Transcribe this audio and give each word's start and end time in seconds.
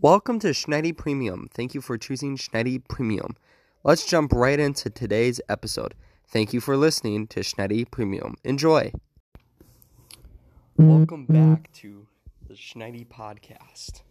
Welcome 0.00 0.38
to 0.40 0.50
Schneidy 0.50 0.96
Premium. 0.96 1.48
Thank 1.52 1.74
you 1.74 1.80
for 1.80 1.98
choosing 1.98 2.36
Schneidy 2.36 2.80
Premium. 2.86 3.34
Let's 3.82 4.06
jump 4.06 4.32
right 4.32 4.60
into 4.60 4.90
today's 4.90 5.40
episode. 5.48 5.92
Thank 6.28 6.52
you 6.52 6.60
for 6.60 6.76
listening 6.76 7.26
to 7.26 7.40
Schneidy 7.40 7.90
Premium. 7.90 8.36
Enjoy. 8.44 8.92
Welcome 10.76 11.26
back 11.26 11.72
to 11.78 12.06
the 12.46 12.54
Schneidy 12.54 13.08
Podcast. 13.08 14.02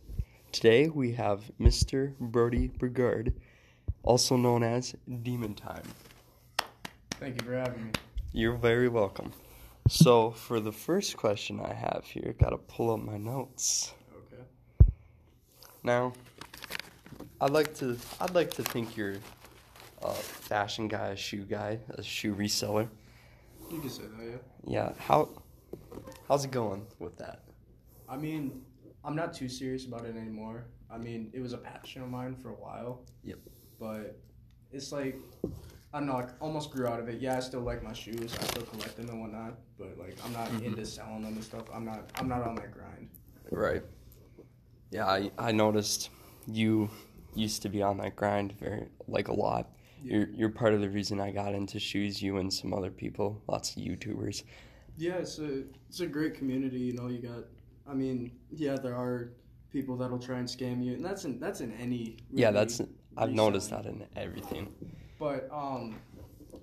Today 0.52 0.90
we 0.90 1.14
have 1.14 1.50
Mr. 1.58 2.18
Brody 2.20 2.68
Brigard, 2.68 3.32
also 4.04 4.36
known 4.36 4.64
as 4.64 4.94
Demon 5.24 5.54
Time. 5.54 5.84
Thank 7.12 7.42
you 7.42 7.48
for 7.48 7.56
having 7.56 7.86
me. 7.86 7.92
You're 8.34 8.58
very 8.58 8.90
welcome. 8.90 9.32
So, 9.88 10.32
for 10.32 10.60
the 10.60 10.74
first 10.74 11.16
question 11.16 11.62
I 11.62 11.74
have 11.74 12.04
here, 12.04 12.36
gotta 12.38 12.58
pull 12.58 12.94
up 12.94 13.00
my 13.00 13.16
notes. 13.16 13.94
Now, 15.84 16.14
I'd 17.40 17.52
like 17.52 17.76
to 17.78 17.98
I'd 18.20 18.34
like 18.36 18.52
to 18.56 18.64
think 18.64 18.98
you're 18.98 19.16
a 20.02 20.12
fashion 20.14 20.88
guy, 20.88 21.10
a 21.10 21.16
shoe 21.16 21.44
guy, 21.44 21.80
a 21.90 22.04
shoe 22.04 22.34
reseller. 22.36 22.88
You 23.72 23.80
can 23.80 23.90
say 23.90 24.04
that, 24.04 24.26
yeah. 24.26 24.38
Yeah, 24.66 24.92
how 25.00 25.30
how's 26.28 26.46
it 26.46 26.52
going 26.52 26.86
with 27.00 27.18
that? 27.18 27.44
I 28.10 28.18
mean, 28.18 28.62
I'm 29.04 29.16
not 29.16 29.34
too 29.34 29.50
serious 29.50 29.86
about 29.86 30.06
it 30.06 30.16
anymore. 30.16 30.66
I 30.90 30.98
mean, 30.98 31.30
it 31.34 31.42
was 31.42 31.54
a 31.54 31.58
passion 31.58 32.02
of 32.02 32.10
mine 32.10 32.36
for 32.36 32.50
a 32.50 32.56
while. 32.56 33.02
Yep. 33.24 33.40
But 33.80 34.18
it's 34.72 34.92
like, 34.94 35.18
I 35.94 36.00
don't 36.00 36.08
know, 36.08 36.14
I 36.18 36.28
almost 36.40 36.72
grew 36.72 36.88
out 36.88 37.00
of 37.00 37.10
it. 37.10 37.20
Yeah, 37.20 37.36
I 37.38 37.40
still 37.42 37.60
like 37.62 37.84
my 37.84 37.94
shoes. 37.94 38.34
I 38.40 38.44
still 38.44 38.64
collect 38.64 38.96
them 38.96 39.10
and 39.10 39.20
whatnot. 39.22 39.56
But 39.78 39.98
like, 40.00 40.18
I'm 40.24 40.32
not 40.34 40.48
Mhm. 40.50 40.64
into 40.64 40.86
selling 40.86 41.24
them 41.24 41.34
and 41.34 41.44
stuff. 41.44 41.64
I'm 41.74 41.86
not. 41.86 42.10
I'm 42.16 42.28
not 42.30 42.42
on 42.44 42.56
that 42.56 42.72
grind. 42.72 43.10
Right. 43.52 43.84
Yeah, 44.92 45.06
I, 45.06 45.32
I 45.38 45.52
noticed 45.52 46.10
you 46.48 46.90
used 47.36 47.62
to 47.64 47.70
be 47.70 47.82
on 47.82 47.98
that 47.98 48.16
grind 48.16 48.54
very 48.60 48.88
like 49.08 49.28
a 49.28 49.34
lot. 49.34 49.72
Yeah. 50.04 50.18
You're 50.18 50.28
you're 50.30 50.50
part 50.50 50.74
of 50.74 50.82
the 50.82 50.90
reason 50.90 51.20
I 51.20 51.32
got 51.32 51.54
into 51.54 51.80
shoes. 51.80 52.22
You 52.22 52.38
and 52.38 52.54
some 52.54 52.74
other 52.74 52.92
people, 52.92 53.42
lots 53.48 53.76
of 53.76 53.84
YouTubers. 53.84 54.44
Yeah, 54.98 55.16
it's 55.16 55.40
a 55.40 55.64
it's 55.90 56.00
a 56.00 56.08
great 56.08 56.36
community. 56.36 56.80
You 56.80 56.94
know, 56.94 57.08
you 57.08 57.20
got. 57.22 57.44
I 57.90 57.94
mean, 57.94 58.32
yeah, 58.52 58.76
there 58.76 58.96
are 58.96 59.32
people 59.72 59.96
that'll 59.98 60.20
try 60.20 60.40
and 60.40 60.48
scam 60.48 60.84
you, 60.84 60.94
and 60.94 61.04
that's 61.04 61.26
in 61.26 61.40
that's 61.40 61.62
in 61.62 61.72
any. 61.74 62.18
Yeah, 62.32 62.52
that's 62.52 62.82
I've 63.18 63.32
noticed 63.32 63.70
that 63.72 63.86
in 63.86 64.06
everything. 64.16 64.74
But 65.20 65.50
um, 65.52 66.00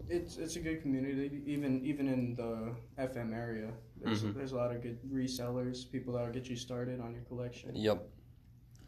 it's 0.08 0.36
it's 0.36 0.56
a 0.56 0.60
good 0.60 0.80
community. 0.82 1.42
Even 1.46 1.84
even 1.84 2.08
in 2.08 2.34
the 2.36 2.74
FM 3.02 3.34
area, 3.34 3.70
there's 4.02 4.22
Mhm. 4.22 4.34
there's 4.34 4.52
a 4.52 4.56
lot 4.56 4.74
of 4.74 4.82
good 4.82 4.98
resellers, 5.10 5.90
people 5.90 6.12
that'll 6.14 6.32
get 6.32 6.48
you 6.48 6.56
started 6.56 7.00
on 7.00 7.12
your 7.14 7.22
collection. 7.24 7.74
Yep. 7.74 8.06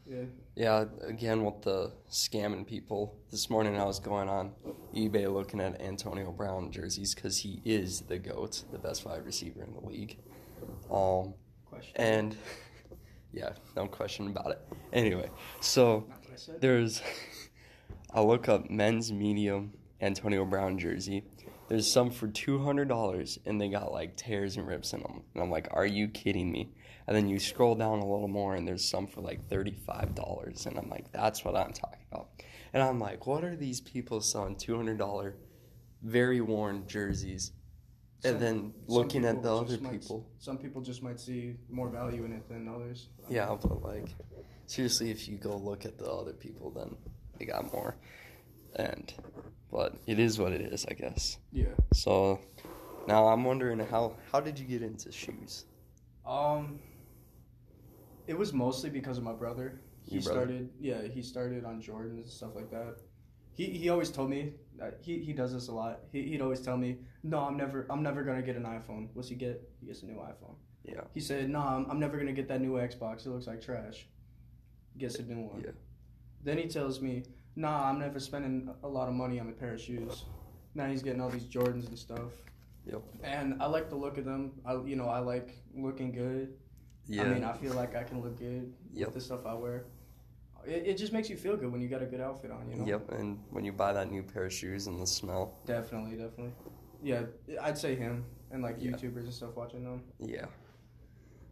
Yeah. 0.08 0.22
Yeah, 0.54 0.84
again 1.02 1.44
with 1.44 1.62
the 1.62 1.92
scamming 2.10 2.66
people. 2.66 3.16
This 3.30 3.50
morning 3.50 3.76
I 3.76 3.84
was 3.84 3.98
going 3.98 4.28
on 4.28 4.52
eBay 4.94 5.32
looking 5.32 5.60
at 5.60 5.80
Antonio 5.80 6.30
Brown 6.30 6.70
jerseys 6.70 7.14
because 7.14 7.38
he 7.38 7.60
is 7.64 8.02
the 8.02 8.18
goat, 8.18 8.62
the 8.72 8.78
best 8.78 9.04
wide 9.04 9.24
receiver 9.24 9.62
in 9.62 9.74
the 9.74 9.80
league. 9.86 10.16
Um, 10.90 11.34
Question. 11.68 11.94
and 11.96 12.36
yeah, 13.32 13.50
no 13.74 13.86
question 13.86 14.28
about 14.28 14.52
it. 14.52 14.60
Anyway, 14.92 15.28
so 15.60 16.06
Not 16.08 16.18
I 16.32 16.36
said. 16.36 16.60
there's 16.60 17.02
I 18.14 18.20
look 18.22 18.48
up 18.48 18.70
men's 18.70 19.12
medium 19.12 19.72
Antonio 20.00 20.44
Brown 20.44 20.78
jersey. 20.78 21.24
There's 21.68 21.90
some 21.90 22.10
for 22.10 22.28
two 22.28 22.58
hundred 22.60 22.88
dollars, 22.88 23.38
and 23.44 23.60
they 23.60 23.68
got 23.68 23.90
like 23.92 24.16
tears 24.16 24.56
and 24.56 24.66
rips 24.66 24.92
in 24.92 25.00
them. 25.00 25.22
And 25.34 25.42
I'm 25.42 25.50
like, 25.50 25.68
are 25.72 25.86
you 25.86 26.08
kidding 26.08 26.50
me? 26.52 26.72
And 27.08 27.16
then 27.16 27.28
you 27.28 27.38
scroll 27.38 27.74
down 27.74 27.98
a 28.00 28.06
little 28.06 28.28
more, 28.28 28.54
and 28.54 28.66
there's 28.66 28.88
some 28.88 29.06
for 29.06 29.20
like 29.20 29.48
thirty-five 29.48 30.14
dollars, 30.14 30.66
and 30.66 30.78
I'm 30.78 30.88
like, 30.88 31.10
that's 31.12 31.44
what 31.44 31.56
I'm 31.56 31.72
talking 31.72 32.04
about. 32.12 32.28
And 32.72 32.82
I'm 32.82 33.00
like, 33.00 33.26
what 33.26 33.42
are 33.44 33.56
these 33.56 33.80
people 33.80 34.20
selling 34.20 34.56
two 34.56 34.76
hundred 34.76 34.98
dollar, 34.98 35.36
very 36.02 36.40
worn 36.40 36.84
jerseys? 36.86 37.52
Some- 38.20 38.32
and 38.32 38.40
then 38.40 38.72
looking 38.86 39.24
at 39.24 39.42
the 39.42 39.54
other 39.54 39.78
might- 39.78 39.92
people, 40.00 40.30
some 40.38 40.58
people 40.58 40.80
just 40.82 41.02
might 41.02 41.20
see 41.20 41.56
more 41.68 41.88
value 41.88 42.24
in 42.24 42.32
it 42.32 42.48
than 42.48 42.68
others. 42.68 43.08
yeah, 43.28 43.54
but 43.60 43.82
like, 43.82 44.08
seriously, 44.66 45.10
if 45.10 45.28
you 45.28 45.36
go 45.36 45.56
look 45.56 45.84
at 45.84 45.98
the 45.98 46.10
other 46.10 46.32
people, 46.32 46.70
then 46.70 46.96
they 47.38 47.44
got 47.44 47.72
more. 47.72 47.96
And, 48.76 49.12
but 49.72 49.94
it 50.06 50.18
is 50.18 50.38
what 50.38 50.52
it 50.52 50.60
is, 50.60 50.86
I 50.88 50.94
guess. 50.94 51.38
Yeah. 51.52 51.74
So, 51.92 52.40
now 53.08 53.26
I'm 53.28 53.44
wondering 53.44 53.78
how 53.80 54.16
how 54.30 54.40
did 54.40 54.58
you 54.58 54.66
get 54.66 54.82
into 54.82 55.10
shoes? 55.12 55.64
Um. 56.26 56.78
It 58.26 58.36
was 58.36 58.52
mostly 58.52 58.90
because 58.90 59.18
of 59.18 59.24
my 59.24 59.32
brother. 59.32 59.80
He 60.04 60.18
brother? 60.18 60.40
started, 60.40 60.70
yeah, 60.80 61.02
he 61.02 61.22
started 61.22 61.64
on 61.64 61.80
Jordans 61.80 62.22
and 62.22 62.28
stuff 62.28 62.56
like 62.56 62.70
that. 62.70 62.96
He 63.54 63.66
he 63.66 63.88
always 63.88 64.10
told 64.10 64.30
me 64.30 64.52
that 64.78 64.98
he, 65.00 65.20
he 65.20 65.32
does 65.32 65.52
this 65.52 65.68
a 65.68 65.72
lot. 65.72 66.00
He 66.12 66.22
he'd 66.22 66.42
always 66.42 66.60
tell 66.60 66.76
me, 66.76 66.98
"No, 67.22 67.38
I'm 67.38 67.56
never 67.56 67.86
I'm 67.88 68.02
never 68.02 68.22
gonna 68.22 68.42
get 68.42 68.56
an 68.56 68.64
iPhone." 68.64 69.08
What's 69.14 69.28
he 69.28 69.36
get? 69.36 69.62
He 69.80 69.86
gets 69.86 70.02
a 70.02 70.06
new 70.06 70.16
iPhone. 70.16 70.56
Yeah. 70.84 71.02
He 71.14 71.20
said, 71.20 71.48
"No, 71.48 71.60
I'm, 71.60 71.86
I'm 71.90 71.98
never 72.00 72.18
gonna 72.18 72.32
get 72.32 72.48
that 72.48 72.60
new 72.60 72.72
Xbox. 72.72 73.24
It 73.26 73.30
looks 73.30 73.46
like 73.46 73.62
trash." 73.62 74.06
Gets 74.98 75.16
a 75.16 75.22
new 75.22 75.42
one. 75.42 75.62
Yeah. 75.64 75.70
Then 76.42 76.58
he 76.58 76.66
tells 76.68 77.00
me, 77.00 77.22
"Nah, 77.56 77.88
I'm 77.88 77.98
never 77.98 78.20
spending 78.20 78.70
a 78.82 78.88
lot 78.88 79.08
of 79.08 79.14
money 79.14 79.40
on 79.40 79.48
a 79.48 79.52
pair 79.52 79.74
of 79.74 79.80
shoes." 79.80 80.24
Now 80.74 80.86
he's 80.86 81.02
getting 81.02 81.20
all 81.20 81.30
these 81.30 81.44
Jordans 81.46 81.88
and 81.88 81.98
stuff. 81.98 82.32
Yep. 82.84 83.02
And 83.24 83.60
I 83.60 83.66
like 83.66 83.88
the 83.88 83.96
look 83.96 84.18
of 84.18 84.24
them. 84.24 84.52
I 84.64 84.74
you 84.76 84.94
know 84.96 85.06
I 85.08 85.18
like 85.18 85.58
looking 85.74 86.12
good. 86.12 86.54
Yeah. 87.08 87.22
I 87.22 87.28
mean, 87.34 87.44
I 87.44 87.52
feel 87.54 87.74
like 87.74 87.94
I 87.96 88.02
can 88.02 88.20
look 88.20 88.38
good 88.38 88.72
Yep. 88.92 89.06
with 89.08 89.14
the 89.14 89.20
stuff 89.20 89.46
I 89.46 89.54
wear. 89.54 89.84
It, 90.66 90.82
it 90.86 90.96
just 90.98 91.12
makes 91.12 91.30
you 91.30 91.36
feel 91.36 91.56
good 91.56 91.70
when 91.70 91.80
you 91.80 91.88
got 91.88 92.02
a 92.02 92.06
good 92.06 92.20
outfit 92.20 92.50
on, 92.50 92.68
you 92.68 92.76
know? 92.78 92.84
Yep. 92.86 93.12
And 93.12 93.38
when 93.50 93.64
you 93.64 93.72
buy 93.72 93.92
that 93.92 94.10
new 94.10 94.22
pair 94.24 94.46
of 94.46 94.52
shoes 94.52 94.88
and 94.88 95.00
the 95.00 95.06
smell, 95.06 95.54
Definitely, 95.66 96.16
definitely. 96.16 96.52
Yeah, 97.02 97.22
I'd 97.62 97.78
say 97.78 97.94
him 97.94 98.24
and 98.50 98.62
like 98.62 98.76
Yeah. 98.80 98.90
YouTubers 98.90 99.24
and 99.24 99.32
stuff 99.32 99.54
watching 99.56 99.84
them. 99.84 100.02
yeah. 100.18 100.46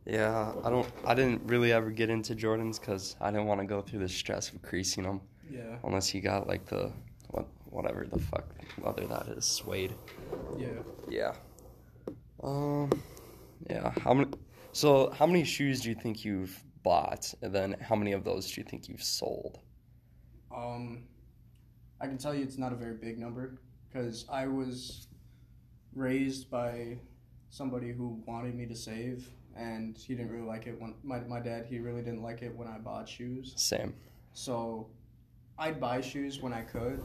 Yeah, 0.07 0.53
I 0.63 0.69
don't. 0.69 0.87
I 1.07 1.15
didn't 1.15 1.43
really 1.49 1.73
ever 1.73 1.91
get 1.91 2.11
into 2.11 2.35
Jordans 2.35 2.79
because 2.79 3.17
I 3.23 3.31
didn't 3.31 3.47
want 3.47 3.61
to 3.63 3.67
go 3.67 3.81
through 3.81 4.01
the 4.01 4.09
stress 4.09 4.51
of 4.53 4.61
creasing 4.61 5.05
them. 5.05 5.21
Yeah, 5.51 5.77
Unless 5.85 6.15
you 6.15 6.21
got 6.21 6.47
like 6.47 6.65
the 6.67 6.93
what 7.29 7.47
whatever 7.67 8.07
the 8.11 8.19
fuck 8.19 8.47
whether 8.81 9.07
that 9.07 9.29
is 9.29 9.45
suede. 9.45 9.95
yeah. 10.59 10.69
Yeah. 11.09 11.35
Um. 12.43 12.91
Yeah. 13.69 13.91
How 14.01 14.15
many? 14.15 14.31
So 14.73 15.11
how 15.11 15.27
many 15.27 15.45
shoes 15.45 15.81
do 15.81 15.89
you 15.89 15.95
think 15.95 16.25
you've 16.25 16.63
bought, 16.83 17.33
and 17.43 17.55
then 17.55 17.77
how 17.81 17.95
many 17.97 18.13
of 18.13 18.25
those 18.25 18.51
do 18.51 18.61
you 18.61 18.67
think 18.67 18.89
you've 18.89 19.03
sold? 19.03 19.59
Um, 20.55 21.05
I 22.01 22.07
can 22.07 22.19
tell 22.19 22.35
you 22.35 22.43
it's 22.43 22.59
not 22.59 22.73
a 22.73 22.77
very 22.77 22.95
big 22.95 23.19
number 23.19 23.59
because 23.89 24.27
I 24.31 24.47
was 24.47 25.07
raised 25.95 26.51
by 26.51 26.99
somebody 27.51 27.93
who 27.93 28.21
wanted 28.27 28.55
me 28.55 28.67
to 28.67 28.75
save, 28.75 29.29
and 29.57 29.97
he 29.97 30.15
didn't 30.15 30.31
really 30.33 30.47
like 30.47 30.67
it 30.67 30.81
when 30.81 30.95
my 31.03 31.21
my 31.21 31.41
dad 31.41 31.67
he 31.67 31.79
really 31.79 32.03
didn't 32.03 32.23
like 32.23 32.43
it 32.43 32.55
when 32.55 32.69
I 32.69 32.79
bought 32.79 33.09
shoes. 33.09 33.53
Same. 33.57 33.95
So 34.33 34.89
I'd 35.59 35.81
buy 35.81 36.01
shoes 36.01 36.41
when 36.41 36.53
I 36.53 36.63
could, 36.63 37.01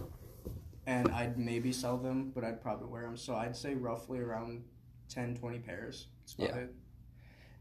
and 0.87 1.09
I'd 1.09 1.37
maybe 1.37 1.71
sell 1.71 1.97
them, 1.97 2.31
but 2.33 2.43
I'd 2.43 2.61
probably 2.61 2.87
wear 2.87 3.03
them. 3.03 3.17
So 3.17 3.35
I'd 3.35 3.55
say 3.55 3.75
roughly 3.75 4.19
around 4.19 4.63
10, 5.09 5.35
20 5.35 5.59
pairs. 5.59 6.07
Yeah. 6.37 6.55
it. 6.55 6.73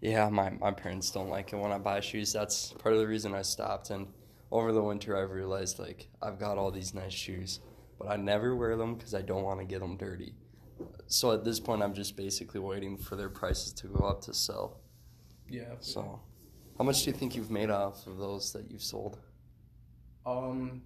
Yeah, 0.00 0.28
my, 0.28 0.50
my 0.50 0.71
parents 0.71 1.10
don't 1.10 1.28
like 1.28 1.53
it 1.53 1.56
when 1.56 1.72
I 1.72 1.78
buy 1.78 2.00
shoes. 2.00 2.32
That's 2.32 2.72
part 2.72 2.94
of 2.94 3.00
the 3.00 3.06
reason 3.06 3.34
I 3.34 3.43
stopped. 3.43 3.91
And 3.91 4.06
over 4.50 4.72
the 4.72 4.82
winter, 4.82 5.16
I've 5.16 5.31
realized 5.31 5.78
like 5.78 6.09
I've 6.22 6.38
got 6.38 6.56
all 6.56 6.71
these 6.71 6.94
nice 6.94 7.12
shoes, 7.12 7.60
but 7.99 8.09
I 8.09 8.16
never 8.16 8.55
wear 8.55 8.76
them 8.76 8.94
because 8.94 9.15
I 9.15 9.22
don't 9.22 9.43
want 9.43 9.60
to 9.60 9.66
get 9.66 9.81
them 9.81 9.97
dirty. 9.97 10.34
So 11.06 11.32
at 11.32 11.44
this 11.44 11.59
point, 11.59 11.82
I'm 11.82 11.94
just 11.94 12.16
basically 12.16 12.60
waiting 12.60 12.97
for 12.97 13.16
their 13.16 13.31
prices 13.31 13.72
to 13.75 13.88
go 13.88 14.06
up 14.06 14.20
to 14.22 14.34
sell. 14.34 14.81
Yeah. 15.49 15.75
So, 15.81 16.20
how 16.76 16.84
much 16.84 17.05
do 17.05 17.10
you 17.10 17.16
think 17.16 17.34
you've 17.34 17.50
made 17.50 17.70
off 17.70 18.06
of 18.06 18.19
those 18.19 18.53
that 18.53 18.70
you've 18.70 18.82
sold? 18.82 19.19
Um, 20.28 20.82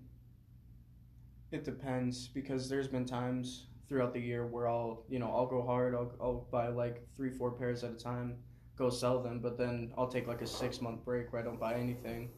it 1.50 1.64
depends 1.64 2.28
because 2.28 2.68
there's 2.68 2.86
been 2.86 3.04
times 3.04 3.66
throughout 3.88 4.14
the 4.14 4.20
year 4.20 4.46
where 4.46 4.68
I'll, 4.68 5.02
you 5.08 5.18
know, 5.18 5.30
I'll 5.34 5.46
go 5.46 5.62
hard. 5.66 5.94
I'll, 5.94 6.12
I'll 6.20 6.46
buy 6.52 6.68
like 6.68 7.06
three, 7.16 7.30
four 7.30 7.50
pairs 7.50 7.82
at 7.82 7.90
a 7.90 7.94
time, 7.94 8.36
go 8.76 8.88
sell 8.88 9.20
them, 9.20 9.40
but 9.40 9.58
then 9.58 9.92
I'll 9.98 10.08
take 10.08 10.28
like 10.28 10.42
a 10.42 10.46
six 10.46 10.80
month 10.80 11.04
break 11.04 11.32
where 11.32 11.42
I 11.42 11.44
don't 11.44 11.58
buy 11.58 11.74
anything, 11.74 12.30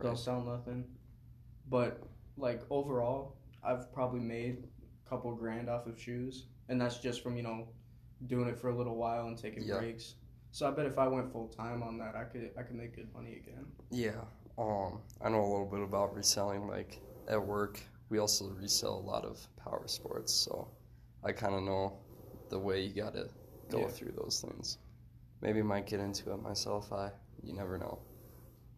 don't 0.00 0.18
sell 0.18 0.40
nothing. 0.40 0.84
But 1.68 2.00
like 2.36 2.62
overall, 2.70 3.36
I've 3.64 3.92
probably 3.92 4.20
made 4.20 4.64
a 5.04 5.10
couple 5.10 5.34
grand 5.34 5.68
off 5.68 5.86
of 5.86 6.00
shoes, 6.00 6.46
and 6.68 6.80
that's 6.80 6.98
just 6.98 7.22
from 7.22 7.36
you 7.36 7.42
know 7.42 7.68
doing 8.26 8.48
it 8.48 8.58
for 8.58 8.68
a 8.70 8.76
little 8.76 8.96
while 8.96 9.26
and 9.26 9.36
taking 9.36 9.64
Yeah. 9.64 9.78
breaks. 9.78 10.14
So 10.52 10.68
I 10.68 10.70
bet 10.70 10.86
if 10.86 10.98
I 10.98 11.08
went 11.08 11.32
full 11.32 11.48
time 11.48 11.82
on 11.82 11.98
that, 11.98 12.14
I 12.14 12.24
could 12.24 12.50
I 12.56 12.62
could 12.62 12.76
make 12.76 12.94
good 12.94 13.12
money 13.12 13.34
again. 13.34 13.66
Yeah. 13.90 14.24
Um, 14.58 15.00
I 15.20 15.28
know 15.28 15.40
a 15.40 15.50
little 15.50 15.66
bit 15.66 15.80
about 15.82 16.14
reselling. 16.14 16.66
Like 16.66 17.00
at 17.28 17.44
work, 17.44 17.80
we 18.08 18.18
also 18.18 18.46
resell 18.50 18.94
a 18.98 19.08
lot 19.10 19.24
of 19.24 19.46
power 19.56 19.86
sports, 19.88 20.32
so 20.32 20.68
I 21.24 21.32
kind 21.32 21.54
of 21.54 21.62
know 21.62 21.98
the 22.50 22.58
way 22.58 22.82
you 22.82 22.94
gotta 22.94 23.30
go 23.70 23.86
Yeah. 23.86 23.88
through 23.88 24.12
those 24.12 24.40
things. 24.46 24.78
Maybe 25.40 25.62
might 25.62 25.86
get 25.86 26.00
into 26.00 26.32
it 26.32 26.42
myself. 26.42 26.92
I 26.92 27.12
you 27.42 27.54
never 27.54 27.78
know. 27.78 28.00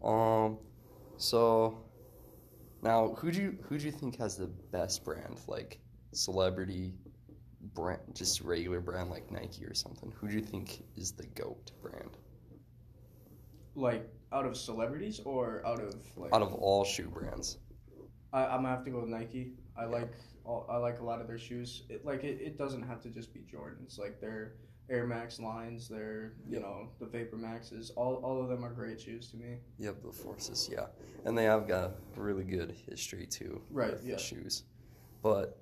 Um, 0.07 0.59
So 1.19 1.85
now, 2.83 3.15
who 3.15 3.31
do 3.33 3.41
you 3.43 3.59
who 3.65 3.79
do 3.79 3.85
you 3.87 3.93
think 3.93 4.17
has 4.19 4.37
the 4.37 4.47
best 4.47 5.05
brand, 5.05 5.41
like 5.49 5.81
celebrity 6.13 6.95
brand, 7.75 8.01
just 8.15 8.41
regular 8.43 8.81
brand 8.81 9.11
like 9.11 9.31
Nike 9.31 9.65
or 9.67 9.75
something? 9.75 10.13
Who 10.21 10.29
do 10.29 10.35
you 10.35 10.43
think 10.43 10.85
is 10.97 11.13
the 11.13 11.27
goat 11.27 11.73
brand 11.83 12.17
Like 13.75 14.09
out 14.35 14.45
of 14.45 14.57
celebrities 14.57 15.21
or 15.25 15.63
out 15.65 15.81
of 15.81 15.95
like 16.17 16.35
out 16.35 16.43
of 16.43 16.53
all 16.55 16.85
shoe 16.85 17.09
brands? 17.09 17.59
I, 18.33 18.45
I'm 18.47 18.63
gonna 18.63 18.69
have 18.71 18.85
to 18.85 18.91
go 18.91 19.01
with 19.01 19.09
Nike. 19.09 19.53
I 19.77 19.85
like 19.85 20.13
all, 20.45 20.67
I 20.69 20.77
like 20.77 21.01
a 21.01 21.05
lot 21.05 21.21
of 21.21 21.27
their 21.29 21.39
shoes. 21.39 21.85
It, 21.89 22.05
like 22.05 22.25
it, 22.25 22.41
it 22.41 22.59
doesn't 22.59 22.83
have 22.83 23.01
to 23.03 23.09
just 23.09 23.33
be 23.33 23.41
Jordans. 23.41 23.99
Like 23.99 24.21
their 24.21 24.55
Air 24.91 25.07
Max 25.07 25.41
lines, 25.41 25.89
their 25.89 26.35
you 26.47 26.55
Yep. 26.55 26.63
know 26.63 26.89
the 26.99 27.07
Vapor 27.07 27.37
Maxes. 27.37 27.91
All 27.97 28.17
all 28.17 28.43
of 28.43 28.49
them 28.49 28.65
are 28.65 28.73
great 28.73 29.01
shoes 29.01 29.31
to 29.31 29.37
me. 29.37 29.59
Yep, 29.79 30.03
the 30.03 30.13
Forces, 30.13 30.69
yeah, 30.71 30.87
and 31.25 31.39
they 31.39 31.45
have 31.45 31.67
got 31.69 31.93
really 32.17 32.45
good 32.45 32.75
history 32.89 33.27
too, 33.27 33.63
Right, 33.71 33.93
with 33.93 34.05
yeah. 34.05 34.17
shoes. 34.19 34.65
But 35.23 35.59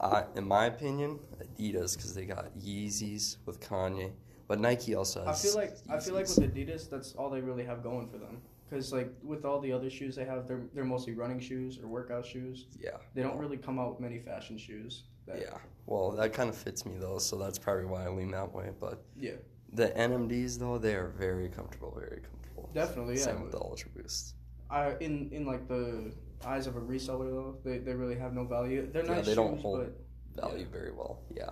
I, 0.00 0.24
in 0.34 0.46
my 0.46 0.66
opinion, 0.66 1.20
Adidas 1.40 1.96
because 1.96 2.14
they 2.14 2.26
got 2.26 2.54
Yeezys 2.58 3.38
with 3.46 3.60
Kanye, 3.60 4.12
but 4.48 4.60
Nike 4.60 4.94
also 4.94 5.22
I 5.24 5.28
has. 5.28 5.42
feel 5.42 5.54
like 5.54 5.76
I 5.88 5.98
feel 5.98 6.14
like 6.14 6.28
with 6.28 6.40
Adidas, 6.40 6.88
that's 6.88 7.12
all 7.14 7.30
they 7.30 7.40
really 7.40 7.64
have 7.64 7.82
going 7.82 8.08
for 8.08 8.18
them. 8.18 8.40
Cause 8.70 8.92
like 8.92 9.12
with 9.22 9.44
all 9.44 9.60
the 9.60 9.70
other 9.72 9.88
shoes 9.88 10.16
they 10.16 10.24
have, 10.24 10.48
they're 10.48 10.64
they're 10.74 10.84
mostly 10.84 11.14
running 11.14 11.38
shoes 11.38 11.78
or 11.80 11.86
workout 11.86 12.26
shoes. 12.26 12.66
yeah, 12.80 12.96
They 13.14 13.22
don't 13.22 13.38
really 13.38 13.56
come 13.56 13.78
out 13.78 13.90
with 13.90 14.00
many 14.00 14.18
fashion 14.18 14.58
shoes. 14.58 15.04
That, 15.26 15.40
yeah. 15.40 15.58
Well, 15.86 16.10
that 16.12 16.32
kind 16.32 16.48
of 16.48 16.56
fits 16.56 16.84
me 16.84 16.96
though, 16.98 17.18
so 17.18 17.36
that's 17.36 17.58
probably 17.58 17.84
why 17.84 18.04
I 18.04 18.08
lean 18.08 18.32
that 18.32 18.52
way. 18.52 18.70
But 18.80 19.04
Yeah. 19.16 19.32
the 19.72 19.88
NMDs 19.90 20.58
though, 20.58 20.78
they 20.78 20.94
are 20.96 21.08
very 21.08 21.48
comfortable, 21.48 21.92
very 21.96 22.22
comfortable. 22.22 22.70
Definitely, 22.74 23.14
yeah. 23.18 23.20
Same 23.26 23.42
with 23.42 23.52
the 23.52 23.58
Ultra 23.60 23.90
Boost. 23.94 24.34
I 24.68 24.96
in 24.98 25.30
in 25.30 25.46
like 25.46 25.68
the 25.68 26.12
eyes 26.44 26.66
of 26.66 26.74
a 26.76 26.80
reseller 26.80 27.30
though, 27.30 27.56
they, 27.64 27.78
they 27.78 27.94
really 27.94 28.16
have 28.16 28.34
no 28.34 28.44
value. 28.44 28.88
They're 28.92 29.04
nice 29.04 29.18
Yeah, 29.18 29.22
they 29.22 29.34
don't 29.36 29.60
hold 29.60 29.86
but 30.34 30.42
value 30.42 30.66
very 30.66 30.90
well. 30.90 31.20
Yeah. 31.32 31.50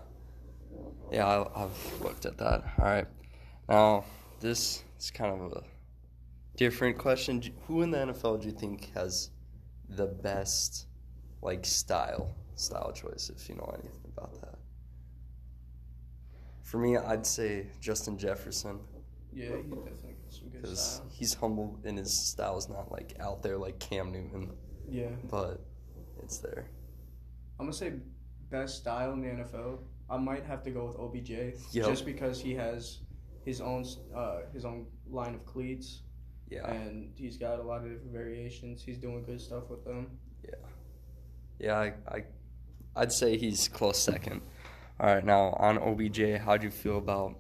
Yeah, 1.11 1.27
I, 1.27 1.65
I've 1.65 2.01
looked 2.03 2.27
at 2.27 2.39
that. 2.39 2.65
All 2.79 2.85
right. 2.85 3.07
Now, 3.69 4.05
this 4.41 4.83
is 4.99 5.11
kind 5.11 5.41
of 5.41 5.53
a 5.53 5.63
different 6.57 6.99
question. 6.99 7.43
Who 7.67 7.83
in 7.83 7.91
the 7.91 7.99
NFL 7.99 8.41
do 8.43 8.49
you 8.49 8.55
think 8.55 8.93
has 8.95 9.31
the 9.89 10.07
best, 10.07 10.87
like, 11.43 11.65
style, 11.65 12.35
style 12.57 12.93
choice, 12.93 13.31
if 13.35 13.49
you 13.49 13.55
know 13.57 13.71
anything 13.79 14.01
about 14.17 14.41
that? 14.41 14.59
For 16.63 16.79
me, 16.79 16.97
I'd 16.97 17.27
say 17.27 17.67
Justin 17.81 18.19
Jefferson 18.19 18.81
yeah, 19.33 19.47
he 19.47 19.63
definitely 19.63 20.15
got 20.23 20.33
some 20.33 20.49
good 20.49 20.63
because 20.63 20.81
style. 20.95 21.07
he's 21.11 21.35
humble 21.35 21.79
and 21.85 21.99
his 21.99 22.13
style 22.13 22.57
is 22.57 22.69
not, 22.69 22.91
like, 22.93 23.15
out 23.21 23.43
there 23.43 23.59
like 23.59 23.79
Cam 23.79 24.13
Newton, 24.13 24.53
Yeah, 24.89 25.09
but 25.31 25.61
it's 26.23 26.39
there. 26.39 26.67
I'm 27.59 27.67
gonna 27.67 27.73
say 27.73 27.95
best 28.51 28.79
style 28.79 29.13
in 29.13 29.21
the 29.23 29.29
NFL. 29.29 29.79
I 30.11 30.17
might 30.19 30.45
have 30.45 30.63
to 30.65 30.71
go 30.71 30.85
with 30.87 30.97
OBJ 30.99 31.31
Yep. 31.73 31.87
just 31.87 32.05
because 32.05 32.41
he 32.41 32.55
has 32.55 32.99
his 33.45 33.61
own 33.61 33.85
uh, 34.15 34.41
his 34.53 34.65
own 34.65 34.87
line 35.11 35.35
of 35.35 35.45
cleats 35.47 36.03
Yeah. 36.51 36.71
and 36.71 37.13
he's 37.17 37.37
got 37.37 37.59
a 37.59 37.63
lot 37.63 37.83
of 37.85 37.91
different 37.91 38.13
variations. 38.13 38.83
He's 38.83 38.99
doing 38.99 39.25
good 39.25 39.41
stuff 39.41 39.69
with 39.71 39.85
them. 39.85 40.19
Yeah, 41.61 41.79
I, 41.79 41.93
I, 42.09 42.25
I'd 42.97 43.13
say 43.13 43.37
he's 43.37 43.69
close 43.69 43.99
second. 43.99 44.43
All 44.99 45.07
right, 45.15 45.25
now 45.25 45.51
on 45.59 45.79
OBJ, 45.79 46.39
how 46.41 46.57
do 46.57 46.65
you 46.67 46.71
feel 46.71 46.99
about 46.99 47.37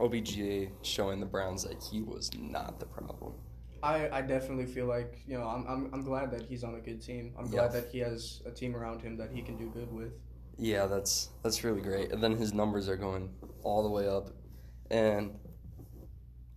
OBJ 0.00 0.68
showing 0.82 1.20
the 1.20 1.26
Browns 1.26 1.62
that 1.64 1.82
he 1.82 2.02
was 2.02 2.30
not 2.36 2.80
the 2.80 2.86
problem? 2.86 3.34
I, 3.82 4.08
I 4.10 4.22
definitely 4.22 4.66
feel 4.66 4.86
like 4.86 5.22
you 5.26 5.38
know 5.38 5.46
I'm, 5.46 5.66
I'm, 5.68 5.90
I'm 5.94 6.02
glad 6.02 6.30
that 6.32 6.42
he's 6.42 6.64
on 6.64 6.74
a 6.74 6.80
good 6.80 7.00
team. 7.02 7.32
I'm 7.38 7.46
Yeah. 7.46 7.50
glad 7.68 7.72
that 7.72 7.88
he 7.92 7.98
has 8.00 8.42
a 8.44 8.50
team 8.50 8.74
around 8.74 9.02
him 9.02 9.16
that 9.18 9.30
he 9.32 9.40
can 9.42 9.56
do 9.56 9.70
good 9.70 9.92
with. 9.92 10.14
Yeah, 10.58 10.86
that's 10.86 11.30
that's 11.42 11.64
really 11.64 11.80
great. 11.80 12.12
And 12.12 12.22
then 12.22 12.36
his 12.36 12.52
numbers 12.54 12.88
are 12.88 12.96
going 12.96 13.30
all 13.62 13.82
the 13.82 13.90
way 13.90 14.08
up, 14.08 14.30
and 14.90 15.32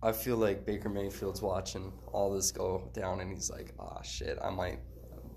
I 0.02 0.12
feel 0.12 0.36
like 0.36 0.64
Baker 0.64 0.88
Mayfield's 0.88 1.42
watching 1.42 1.92
all 2.12 2.32
this 2.32 2.52
go 2.52 2.88
down, 2.92 3.20
and 3.20 3.32
he's 3.32 3.50
like, 3.50 3.74
"Ah, 3.78 4.00
shit, 4.02 4.38
I 4.42 4.50
might, 4.50 4.78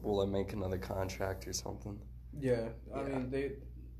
will 0.04 0.22
I 0.22 0.26
make 0.26 0.54
another 0.54 0.78
contract 0.78 1.48
or 1.48 1.54
something?" 1.54 2.00
Yeah, 2.40 2.70
I 2.96 3.00
Yeah. 3.00 3.08
mean 3.08 3.30
they 3.30 3.54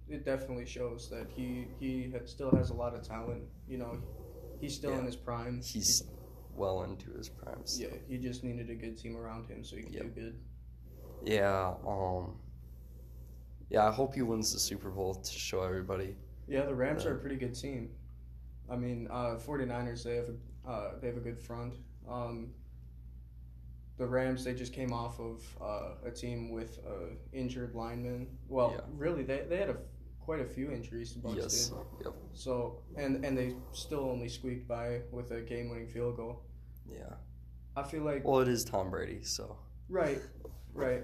it 0.08 0.26
definitely 0.26 0.66
shows 0.66 1.10
that 1.10 1.28
he 1.36 1.68
he 1.80 2.12
ha- 2.12 2.26
still 2.26 2.52
has 2.52 2.70
a 2.70 2.74
lot 2.74 2.94
of 2.94 3.02
talent. 3.02 3.44
You 3.68 3.80
know, 3.80 3.98
he's 4.60 4.76
still 4.76 4.98
in 5.00 5.06
his 5.06 5.16
prime. 5.16 5.62
He's 5.62 6.04
well 6.54 6.84
into 6.84 7.12
his 7.14 7.30
primes. 7.30 7.80
yeah, 7.80 7.96
he 8.08 8.18
just 8.18 8.44
needed 8.44 8.70
a 8.70 8.76
good 8.76 8.98
team 8.98 9.18
around 9.18 9.48
him 9.48 9.64
so 9.64 9.76
he 9.78 9.84
could 9.84 9.94
Yep. 9.96 10.04
do 10.04 10.10
good. 10.22 10.40
Yeah, 11.24 11.76
um 11.88 12.40
Yeah, 13.72 13.88
I 13.88 13.92
hope 13.92 14.14
he 14.14 14.22
wins 14.22 14.52
the 14.52 14.60
Super 14.60 14.90
Bowl 14.90 15.16
to 15.16 15.32
show 15.32 15.64
everybody. 15.64 16.16
Yeah, 16.46 16.66
the 16.66 16.76
Rams 16.76 17.06
are 17.06 17.16
a 17.16 17.20
pretty 17.20 17.38
good 17.38 17.56
team. 17.56 17.90
I 18.70 18.76
mean, 18.76 19.08
uh, 19.10 19.38
49ers 19.38 20.04
they 20.04 20.16
have 20.18 20.26
a 20.28 20.70
uh, 20.70 20.92
they 21.00 21.08
have 21.08 21.16
a 21.16 21.22
good 21.22 21.40
front. 21.40 21.76
Um, 22.08 22.50
the 23.98 24.06
Rams 24.06 24.44
they 24.44 24.54
just 24.54 24.74
came 24.74 24.92
off 24.92 25.20
of 25.22 25.42
uh, 25.62 26.06
a 26.06 26.12
team 26.12 26.52
with 26.52 26.80
uh, 26.86 27.16
injured 27.32 27.74
linemen. 27.74 28.28
Well, 28.50 28.74
Yeah. 28.76 28.82
really 28.98 29.24
they, 29.24 29.46
they 29.48 29.58
had 29.58 29.70
a, 29.70 29.78
quite 30.20 30.42
a 30.42 30.46
few 30.46 30.70
injuries. 30.70 31.14
The 31.14 31.22
Bucs 31.22 31.38
yes. 31.38 31.68
did. 31.70 31.78
Yep. 32.04 32.14
So 32.34 32.82
and 32.98 33.24
and 33.24 33.38
they 33.38 33.56
still 33.72 34.10
only 34.10 34.28
squeaked 34.28 34.68
by 34.68 35.00
with 35.12 35.32
a 35.32 35.40
game 35.40 35.70
winning 35.70 35.88
field 35.88 36.18
goal. 36.18 36.44
Yeah. 36.92 37.14
I 37.78 37.84
feel 37.84 38.04
like 38.04 38.26
Well, 38.28 38.42
it 38.42 38.50
is 38.50 38.66
Tom 38.66 38.90
Brady, 38.92 39.24
so 39.24 39.58
right, 39.88 40.20
right. 40.74 41.04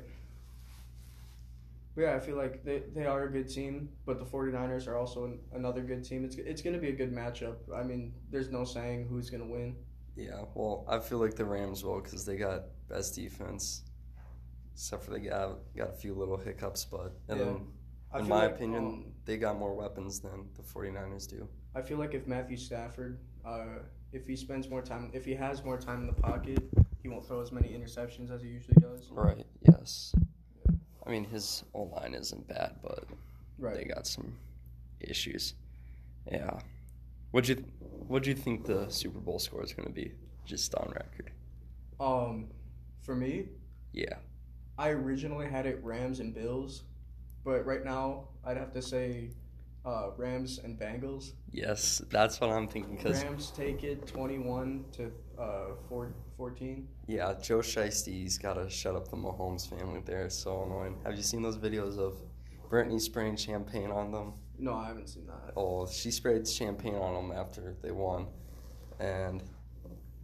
Yeah, 1.98 2.16
I 2.16 2.20
feel 2.20 2.38
like 2.38 2.64
they, 2.64 2.84
they 2.96 3.06
are 3.06 3.24
a 3.24 3.32
good 3.32 3.50
team, 3.50 3.90
but 4.06 4.20
the 4.20 4.26
49ers 4.26 4.88
are 4.88 4.98
also 4.98 5.26
an, 5.26 5.40
another 5.54 5.82
good 5.82 6.04
team. 6.04 6.24
It's 6.24 6.36
it's 6.36 6.62
going 6.62 6.76
to 6.76 6.80
be 6.80 6.90
a 6.90 6.96
good 6.96 7.12
matchup. 7.12 7.56
I 7.76 7.82
mean, 7.84 8.14
there's 8.30 8.52
no 8.52 8.64
saying 8.64 9.08
who's 9.10 9.30
going 9.32 9.42
to 9.44 9.50
win. 9.52 9.76
yeah. 10.16 10.42
Well, 10.54 10.86
I 10.88 11.00
feel 11.00 11.18
like 11.18 11.36
the 11.36 11.46
Rams 11.46 11.84
will 11.84 12.00
because 12.02 12.24
they 12.26 12.38
got 12.38 12.66
best 12.88 13.16
defense, 13.16 13.84
except 14.74 15.04
for 15.04 15.12
they 15.12 15.20
got 15.22 15.58
got 15.76 15.90
a 15.90 15.94
few 15.94 16.14
little 16.14 16.38
hiccups, 16.38 16.86
but 16.86 17.14
and 17.30 17.40
Yeah. 17.40 17.46
then 17.46 17.68
in 18.20 18.28
my 18.30 18.46
like, 18.46 18.56
opinion, 18.56 18.84
um, 18.86 19.06
they 19.26 19.38
got 19.38 19.58
more 19.58 19.74
weapons 19.74 20.20
than 20.20 20.48
the 20.56 20.62
49ers 20.64 21.28
do. 21.28 21.48
I 21.76 21.82
feel 21.82 21.98
like 21.98 22.14
if 22.14 22.28
Matthew 22.28 22.58
Stafford, 22.58 23.20
uh, 23.46 23.80
if 24.14 24.26
he 24.28 24.36
spends 24.36 24.70
more 24.70 24.82
time, 24.82 25.10
if 25.14 25.26
he 25.26 25.34
has 25.34 25.64
more 25.64 25.78
time 25.78 26.02
in 26.02 26.08
the 26.08 26.22
pocket, 26.22 26.60
he 27.02 27.10
won't 27.10 27.26
throw 27.28 27.42
as 27.42 27.52
many 27.52 27.70
interceptions 27.70 28.32
as 28.32 28.42
he 28.42 28.50
usually 28.50 28.78
does. 28.80 29.10
Right. 29.12 29.46
Yes. 29.62 30.14
I 31.08 31.12
mean, 31.12 31.24
his 31.24 31.64
O 31.74 31.84
line 31.84 32.14
isn't 32.14 32.48
bad, 32.48 32.76
but 32.84 33.06
Right. 33.58 33.76
they 33.78 33.86
got 33.86 34.06
some 34.06 34.34
issues. 35.00 35.54
Yeah. 36.30 36.60
What'd 37.32 37.48
you 37.50 37.64
What'd 38.08 38.28
you 38.28 38.36
think 38.36 38.66
the 38.66 38.90
Super 38.90 39.20
Bowl 39.20 39.38
score 39.40 39.64
is 39.64 39.74
going 39.74 39.88
to 39.88 39.94
be? 39.94 40.14
Just 40.46 40.74
on 40.76 40.90
record. 40.96 41.32
Um, 42.00 42.48
for 43.02 43.16
me, 43.16 43.48
Yeah. 43.92 44.18
I 44.78 44.90
originally 44.92 45.48
had 45.48 45.66
it 45.66 45.84
Rams 45.84 46.20
and 46.20 46.34
Bills, 46.34 46.84
but 47.44 47.66
right 47.66 47.84
now 47.84 48.30
I'd 48.46 48.56
have 48.58 48.72
to 48.74 48.82
say 48.82 49.32
uh, 49.86 50.10
Rams 50.18 50.60
and 50.64 50.78
Bengals. 50.80 51.34
Yes, 51.52 52.02
that's 52.10 52.40
what 52.42 52.50
I'm 52.50 52.68
thinking. 52.68 52.98
Because 52.98 53.24
Rams 53.24 53.52
take 53.52 53.84
it 53.84 54.06
21 54.08 54.86
to 54.94 55.12
uh, 55.40 55.76
four, 55.88 56.14
14. 56.38 56.88
yeah, 57.08 57.34
Joe 57.42 57.60
Shiesty's 57.60 58.38
got 58.38 58.54
to 58.54 58.70
shut 58.70 58.96
up 58.96 59.08
the 59.10 59.18
Mahomes 59.18 59.70
family. 59.70 60.02
They're 60.04 60.30
so 60.30 60.64
annoying. 60.64 60.98
Have 61.06 61.16
you 61.16 61.24
seen 61.24 61.42
those 61.42 61.58
videos 61.58 61.98
of 61.98 62.16
Brittany 62.70 63.00
spraying 63.00 63.38
champagne 63.38 63.92
on 63.92 64.12
them? 64.12 64.34
No, 64.60 64.74
I 64.74 64.88
haven't 64.88 65.08
seen 65.08 65.28
that. 65.28 65.54
Oh, 65.56 65.88
she 65.88 66.12
sprayed 66.12 66.48
champagne 66.48 66.96
on 66.96 67.14
them 67.14 67.38
after 67.38 67.76
they 67.84 67.92
won, 67.92 68.28
and 69.00 69.44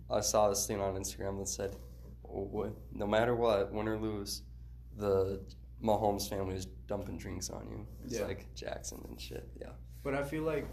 I 0.09 0.21
saw 0.21 0.49
this 0.49 0.65
thing 0.65 0.81
on 0.81 0.95
Instagram 0.95 1.37
that 1.37 1.47
said, 1.47 1.75
"Oh, 2.27 2.73
"No 2.91 3.05
matter 3.05 3.35
what, 3.35 3.71
win 3.71 3.87
or 3.87 3.97
lose, 3.97 4.41
the 4.97 5.39
Mahomes 5.83 6.29
family 6.29 6.55
is 6.55 6.65
dumping 6.87 7.17
drinks 7.17 7.49
on 7.49 7.67
you." 7.69 7.85
It's 8.05 8.17
Yeah. 8.19 8.25
like 8.25 8.53
Jackson 8.55 9.03
and 9.07 9.19
shit. 9.19 9.47
Yeah, 9.59 9.71
But 10.03 10.15
I 10.15 10.23
feel 10.23 10.43
like 10.43 10.65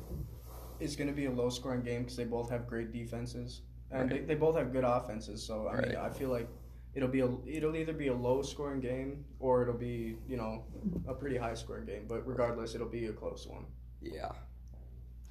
it's 0.78 0.96
going 0.96 1.08
to 1.08 1.14
be 1.14 1.26
a 1.26 1.30
low 1.30 1.50
scoring 1.50 1.82
game 1.82 2.02
because 2.02 2.16
they 2.16 2.24
both 2.24 2.48
have 2.50 2.66
great 2.66 2.92
defenses. 2.92 3.62
And 3.90 4.10
Right. 4.10 4.20
they, 4.20 4.34
they 4.34 4.40
both 4.40 4.56
have 4.56 4.72
good 4.72 4.84
offenses. 4.84 5.42
So, 5.42 5.68
I 5.68 5.80
mean, 5.80 5.96
I 5.96 6.08
feel 6.10 6.30
like 6.30 6.48
it'll 6.94 7.08
be 7.08 7.20
a, 7.20 7.30
it'll 7.44 7.74
either 7.76 7.92
be 7.92 8.06
a 8.08 8.14
low 8.14 8.40
scoring 8.42 8.80
game 8.80 9.24
or 9.40 9.62
it'll 9.62 9.74
be, 9.74 10.16
you 10.28 10.36
know, 10.36 10.64
a 11.08 11.12
pretty 11.14 11.36
high 11.36 11.54
scoring 11.54 11.86
game. 11.86 12.06
But 12.08 12.26
regardless, 12.26 12.74
it'll 12.76 12.88
be 12.88 13.06
a 13.06 13.12
close 13.12 13.46
one. 13.46 13.66
yeah. 14.00 14.32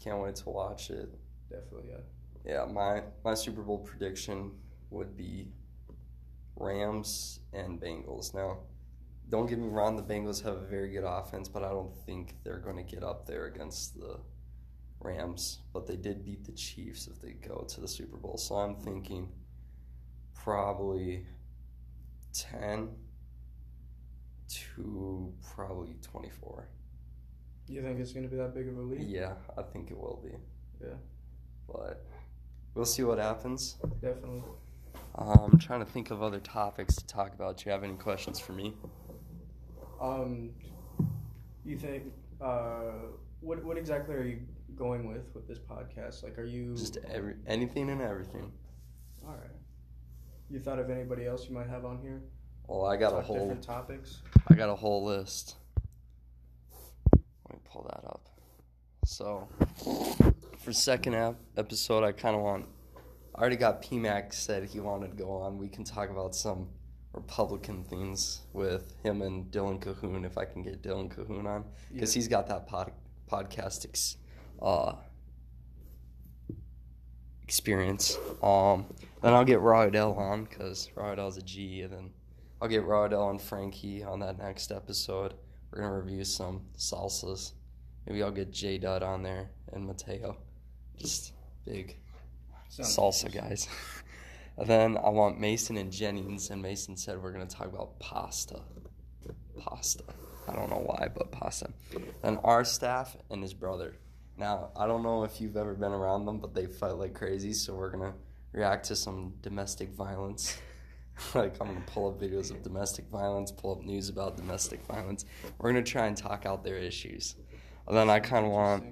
Can't 0.01 0.21
wait 0.21 0.35
to 0.37 0.49
watch 0.49 0.91
it. 0.91 1.09
Definitely, 1.49 1.89
yeah. 1.89 1.99
Yeah, 2.45 2.65
my 2.71 3.03
my 3.23 3.33
Super 3.33 3.61
Bowl 3.61 3.79
prediction 3.79 4.51
would 4.91 5.17
be 5.17 5.51
Rams 6.55 7.39
and 7.53 7.79
Bengals. 7.81 8.33
Now, 8.33 8.59
don't 9.29 9.47
get 9.47 9.59
me 9.59 9.67
wrong, 9.67 9.95
the 9.95 10.03
Bengals 10.03 10.43
have 10.43 10.55
a 10.55 10.65
very 10.65 10.89
good 10.89 11.03
offense, 11.05 11.47
but 11.47 11.63
I 11.63 11.69
don't 11.69 11.95
think 12.05 12.35
they're 12.43 12.59
going 12.59 12.77
to 12.77 12.83
get 12.83 13.03
up 13.03 13.25
there 13.25 13.45
against 13.45 13.99
the 13.99 14.19
Rams. 14.99 15.59
But 15.73 15.87
they 15.87 15.95
did 15.95 16.25
beat 16.25 16.45
the 16.45 16.51
Chiefs 16.51 17.07
if 17.07 17.21
they 17.21 17.33
go 17.33 17.65
to 17.69 17.81
the 17.81 17.87
Super 17.87 18.17
Bowl. 18.17 18.37
So 18.37 18.55
I'm 18.55 18.75
thinking 18.75 19.29
probably 20.33 21.25
10 22.33 22.89
to 24.49 25.33
probably 25.55 25.95
24. 26.01 26.67
You 27.67 27.83
think 27.83 27.99
it's 27.99 28.13
gonna 28.13 28.27
be 28.27 28.37
that 28.37 28.55
big 28.55 28.67
of 28.67 28.77
a 28.77 28.81
lead? 28.81 29.07
Yeah, 29.07 29.33
I 29.55 29.61
think 29.61 29.91
it 29.91 29.97
will 29.97 30.19
be. 30.23 30.35
Yeah. 30.81 30.95
But 31.67 32.03
we'll 32.73 32.85
see 32.85 33.03
what 33.03 33.19
happens. 33.19 33.77
Definitely. 34.01 34.41
Um, 35.15 35.51
I'm 35.53 35.59
trying 35.59 35.81
to 35.81 35.85
think 35.85 36.09
of 36.09 36.23
other 36.23 36.39
topics 36.39 36.95
to 36.95 37.05
talk 37.05 37.33
about. 37.33 37.57
Do 37.57 37.65
you 37.67 37.71
have 37.71 37.83
any 37.83 37.93
questions 37.93 38.39
for 38.39 38.53
me? 38.53 38.73
Um, 39.99 40.51
you 41.65 41.77
think 41.77 42.03
uh, 42.41 42.91
what 43.41 43.63
what 43.63 43.77
exactly 43.77 44.15
are 44.15 44.23
you 44.23 44.39
going 44.75 45.07
with 45.07 45.23
with 45.33 45.47
this 45.47 45.59
podcast? 45.59 46.23
Like, 46.23 46.37
are 46.37 46.45
you 46.45 46.75
Just 46.75 46.97
every 47.11 47.35
anything 47.47 47.89
and 47.89 48.01
everything. 48.01 48.51
all 49.25 49.33
right? 49.33 49.51
You 50.49 50.59
thought 50.59 50.79
of 50.79 50.89
anybody 50.89 51.25
else 51.25 51.47
you 51.47 51.53
might 51.53 51.67
have 51.67 51.85
on 51.85 51.99
here? 52.01 52.21
Well, 52.67 52.85
I 52.85 52.97
got 52.97 53.13
a 53.13 53.21
whole 53.21 53.37
different 53.39 53.63
topics. 53.63 54.21
I 54.47 54.53
got 54.53 54.69
a 54.69 54.75
whole 54.75 55.03
list. 55.03 55.55
Let 57.13 57.53
me 57.53 57.59
pull 57.65 57.83
that 57.83 58.05
up. 58.07 58.29
So, 59.05 59.47
for 60.59 60.71
second 60.73 61.15
ep- 61.15 61.39
episode, 61.57 62.03
I 62.03 62.11
kind 62.11 62.35
of 62.35 62.41
want. 62.41 62.65
I 63.35 63.41
already 63.41 63.55
got 63.55 63.81
PMAC 63.83 64.33
said 64.33 64.65
he 64.65 64.79
wanted 64.79 65.11
to 65.11 65.15
go 65.23 65.31
on. 65.31 65.57
We 65.57 65.67
can 65.69 65.83
talk 65.83 66.09
about 66.09 66.35
some 66.35 66.67
Republican 67.13 67.83
things 67.83 68.41
with 68.53 68.93
him 69.03 69.21
and 69.21 69.51
Dylan 69.51 69.79
Cahoon 69.81 70.25
if 70.25 70.37
I 70.37 70.45
can 70.45 70.61
get 70.63 70.81
Dylan 70.83 71.09
Cahoon 71.13 71.45
on 71.47 71.65
because 71.91 72.15
Yeah. 72.15 72.19
he's 72.19 72.27
got 72.27 72.47
that 72.47 72.67
pod, 72.67 72.91
podcast 73.29 73.85
ex, 73.85 74.17
uh, 74.61 74.95
experience. 77.43 78.17
Um, 78.43 78.85
then 79.21 79.33
I'll 79.33 79.45
get 79.45 79.59
Rodell 79.59 80.15
on 80.17 80.43
because 80.45 80.89
Rodell's 80.95 81.37
a 81.37 81.41
G, 81.41 81.81
and 81.81 81.91
then 81.93 82.09
I'll 82.61 82.67
get 82.67 82.85
Rodell 82.85 83.29
and 83.31 83.41
Frankie 83.41 84.03
on 84.03 84.19
that 84.19 84.37
next 84.37 84.71
episode. 84.71 85.33
We're 85.71 85.81
gonna 85.81 85.99
review 85.99 86.23
some 86.23 86.61
salsas. 86.77 87.53
Maybe 88.05 88.23
I'll 88.23 88.31
get 88.31 88.51
J 88.51 88.77
Dud 88.77 89.03
on 89.03 89.23
there 89.23 89.49
and 89.73 89.85
Mateo. 89.85 90.37
Just 90.97 91.33
big 91.65 91.97
Sounds 92.69 92.95
salsa 92.95 93.31
guys. 93.33 93.67
then 94.67 94.97
I 94.97 95.09
want 95.09 95.39
Mason 95.39 95.77
and 95.77 95.91
Jennings, 95.91 96.49
and 96.49 96.61
Mason 96.61 96.97
said 96.97 97.21
we're 97.21 97.31
gonna 97.31 97.45
talk 97.45 97.67
about 97.67 97.99
pasta. 97.99 98.59
Pasta. 99.57 100.03
I 100.47 100.53
don't 100.55 100.69
know 100.69 100.81
why, 100.85 101.09
but 101.13 101.31
pasta. 101.31 101.69
Then 102.21 102.37
our 102.43 102.63
staff 102.65 103.15
and 103.29 103.41
his 103.43 103.53
brother. 103.53 103.95
Now 104.37 104.69
I 104.75 104.87
don't 104.87 105.03
know 105.03 105.23
if 105.23 105.39
you've 105.41 105.57
ever 105.57 105.73
been 105.73 105.91
around 105.91 106.25
them, 106.25 106.39
but 106.39 106.53
they 106.53 106.65
fight 106.65 106.95
like 106.95 107.13
crazy. 107.13 107.53
So 107.53 107.75
we're 107.75 107.89
gonna 107.91 108.13
react 108.51 108.85
to 108.87 108.95
some 108.95 109.33
domestic 109.41 109.89
violence. 109.91 110.57
like 111.35 111.55
I'm 111.61 111.67
gonna 111.67 111.83
pull 111.85 112.09
up 112.09 112.19
videos 112.19 112.49
of 112.51 112.63
domestic 112.63 113.05
violence, 113.09 113.51
pull 113.51 113.73
up 113.73 113.83
news 113.83 114.09
about 114.09 114.37
domestic 114.37 114.85
violence. 114.85 115.25
We're 115.57 115.71
gonna 115.71 115.83
try 115.83 116.07
and 116.07 116.15
talk 116.17 116.45
out 116.45 116.63
their 116.63 116.77
issues. 116.77 117.35
And 117.87 117.95
then 117.95 118.09
I 118.09 118.19
kind 118.19 118.45
of 118.45 118.51
want 118.51 118.85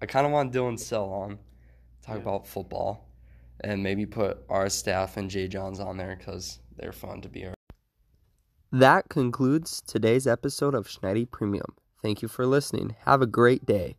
I 0.00 0.06
kind 0.06 0.26
of 0.26 0.32
want 0.32 0.52
Dylan 0.52 0.78
Sell 0.78 1.10
on, 1.10 1.38
talk 2.04 2.16
Yeah. 2.16 2.22
about 2.22 2.46
football, 2.46 3.08
and 3.62 3.82
maybe 3.82 4.06
put 4.06 4.38
our 4.48 4.68
staff 4.68 5.16
and 5.16 5.30
Jay 5.30 5.48
Johns 5.48 5.80
on 5.80 5.96
there 5.96 6.16
because 6.16 6.58
they're 6.76 6.92
fun 6.92 7.20
to 7.22 7.28
be 7.28 7.44
around. 7.44 7.54
That 8.70 9.08
concludes 9.08 9.82
today's 9.82 10.26
episode 10.26 10.74
of 10.74 10.88
Schneidy 10.88 11.30
Premium. 11.30 11.74
Thank 12.02 12.22
you 12.22 12.28
for 12.28 12.46
listening. 12.46 12.96
Have 13.04 13.22
a 13.22 13.26
great 13.26 13.66
day. 13.66 13.96